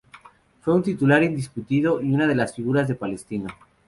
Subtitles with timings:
[0.61, 3.49] Fue un titular indiscutido y unas de las figuras de Palestino.